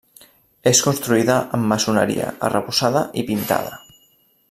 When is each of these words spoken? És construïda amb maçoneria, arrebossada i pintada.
És 0.71 0.79
construïda 0.85 1.35
amb 1.57 1.69
maçoneria, 1.73 2.33
arrebossada 2.51 3.05
i 3.23 3.27
pintada. 3.31 3.79